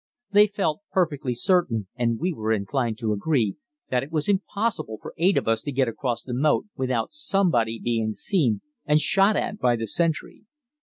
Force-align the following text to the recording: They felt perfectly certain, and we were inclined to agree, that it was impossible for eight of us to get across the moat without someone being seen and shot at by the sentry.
They 0.31 0.47
felt 0.47 0.79
perfectly 0.91 1.35
certain, 1.35 1.85
and 1.95 2.19
we 2.19 2.33
were 2.33 2.51
inclined 2.51 2.97
to 2.97 3.13
agree, 3.13 3.57
that 3.91 4.01
it 4.01 4.11
was 4.11 4.27
impossible 4.27 4.97
for 4.99 5.13
eight 5.19 5.37
of 5.37 5.47
us 5.47 5.61
to 5.61 5.71
get 5.71 5.87
across 5.87 6.23
the 6.23 6.33
moat 6.33 6.65
without 6.75 7.13
someone 7.13 7.67
being 7.83 8.13
seen 8.15 8.61
and 8.83 8.99
shot 8.99 9.35
at 9.35 9.59
by 9.59 9.75
the 9.75 9.85
sentry. 9.85 10.45